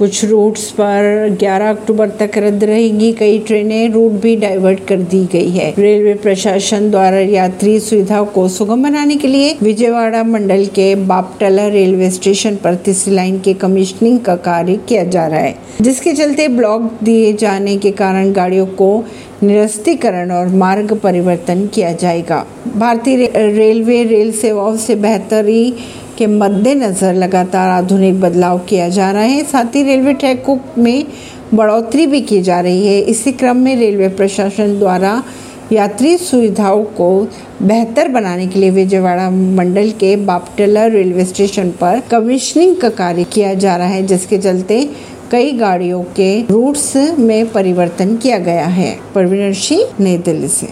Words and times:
कुछ 0.00 0.24
रूट्स 0.24 0.70
पर 0.70 1.36
11 1.40 1.70
अक्टूबर 1.70 2.08
तक 2.10 2.36
रद्द 2.36 2.62
रहेगी। 2.64 3.12
कई 3.12 3.38
ट्रेनें 3.38 3.90
रूट 3.92 4.12
भी 4.12 4.34
डाइवर्ट 4.36 4.78
कर 4.88 5.00
दी 5.10 5.22
गई 5.32 5.50
है। 5.50 5.68
रेलवे 5.78 6.14
प्रशासन 6.14 6.90
द्वारा 6.90 7.18
यात्री 7.20 7.78
सुविधा 7.80 8.22
को 8.34 8.46
सुगम 8.48 8.82
बनाने 8.82 9.16
के 9.16 9.28
लिए 9.28 9.56
विजयवाड़ा 9.62 10.22
मंडल 10.22 10.64
के 10.66 10.94
बापटला 11.04 11.66
रेलवे 11.66 12.10
स्टेशन 12.10 12.56
पर 12.56 12.74
तीसरी 12.76 13.14
लाइन 13.14 13.38
के 13.40 13.54
कमीशनिंग 13.56 14.18
का 14.20 14.36
कार्य 14.38 14.78
किया 14.88 15.04
जा 15.04 15.26
रहा 15.26 15.40
है, 15.40 15.54
जिसके 15.80 16.12
चलते 16.12 16.48
ब्लॉक 16.48 16.90
दिए 17.02 17.32
जाने 17.32 17.76
के 17.76 17.90
कारण 17.92 18.32
गाड़ियों 18.32 18.66
को 18.66 18.92
निरस्तीकरण 19.42 20.30
और 20.30 20.48
मार्ग 20.56 20.98
परिवर्तन 20.98 21.66
किया 21.66 21.92
जाएगा। 21.92 22.44
भारतीय 22.76 23.26
रेलवे 23.36 24.02
रेल 24.04 24.32
सेवाओं 24.32 24.76
से 24.76 24.94
बेहतरी 24.96 25.72
के 26.20 26.26
मद्देनजर 26.26 27.14
लगातार 27.14 27.70
आधुनिक 27.70 28.20
बदलाव 28.20 28.58
किया 28.58 28.88
जा 28.88 29.10
रहा 29.10 29.22
है। 29.22 29.42
साथ 29.44 29.76
ही 29.76 29.82
रेलवे 29.82 30.12
ट्रैकों 30.12 30.56
में 30.78 31.04
बढ़ोतरी 31.54 32.06
भी 32.06 32.20
की 32.20 32.40
जा 32.42 32.60
रही 32.60 32.86
है। 32.86 33.00
इसी 33.00 33.32
क्रम 33.32 33.56
में 33.56 33.76
रेलवे 33.76 34.08
प्रशासन 34.08 34.78
द्वारा 34.78 35.22
यात्री 35.72 36.16
सुविधाओं 36.18 36.84
को 36.84 37.08
बेहतर 37.62 38.08
बनाने 38.08 38.46
के 38.46 38.60
लिए 38.60 38.70
विजयवाड़ा 38.70 39.30
मंडल 39.30 39.90
के 39.90 40.16
बापटला 40.16 40.86
रेलवे 40.86 41.24
स्टेशन 41.24 41.70
पर 41.70 42.00
कमीशनिंग 42.10 42.76
का 42.76 42.88
कार्य 42.88 43.24
किया 43.24 43.54
जा 43.54 43.76
रहा 43.76 43.86
है, 43.86 44.02
जिसके 44.06 44.38
चलते 44.38 44.88
कई 45.30 45.52
गाड़ियों 45.52 46.02
के 46.02 46.40
रूट्स 46.42 47.16
में 47.18 47.52
परिवर्तन 47.52 48.16
किया 48.16 48.38
गया 48.38 48.66
है। 48.66 48.98
परवीन 49.14 49.52
सिंह, 49.52 49.84
नई 50.00 50.18
दिल्ली 50.18 50.48
से। 50.48 50.68